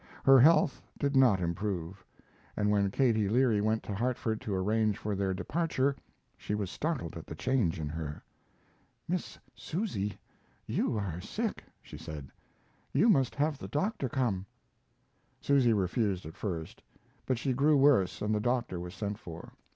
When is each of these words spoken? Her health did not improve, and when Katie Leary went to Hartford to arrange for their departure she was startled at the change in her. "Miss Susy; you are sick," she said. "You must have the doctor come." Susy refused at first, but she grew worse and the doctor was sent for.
Her 0.23 0.39
health 0.39 0.81
did 0.97 1.15
not 1.15 1.39
improve, 1.39 2.03
and 2.57 2.71
when 2.71 2.89
Katie 2.89 3.29
Leary 3.29 3.61
went 3.61 3.83
to 3.83 3.93
Hartford 3.93 4.41
to 4.41 4.55
arrange 4.55 4.97
for 4.97 5.15
their 5.15 5.31
departure 5.31 5.95
she 6.35 6.55
was 6.55 6.71
startled 6.71 7.15
at 7.15 7.27
the 7.27 7.35
change 7.35 7.79
in 7.79 7.87
her. 7.87 8.23
"Miss 9.07 9.37
Susy; 9.53 10.17
you 10.65 10.97
are 10.97 11.21
sick," 11.21 11.63
she 11.83 11.99
said. 11.99 12.31
"You 12.91 13.09
must 13.09 13.35
have 13.35 13.59
the 13.59 13.67
doctor 13.67 14.09
come." 14.09 14.47
Susy 15.39 15.71
refused 15.71 16.25
at 16.25 16.33
first, 16.35 16.81
but 17.27 17.37
she 17.37 17.53
grew 17.53 17.77
worse 17.77 18.23
and 18.23 18.33
the 18.33 18.39
doctor 18.39 18.79
was 18.79 18.95
sent 18.95 19.19
for. 19.19 19.53